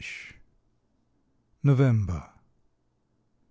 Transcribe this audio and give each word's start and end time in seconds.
192 1.61 1.61
NOVEMBER. 1.63 2.33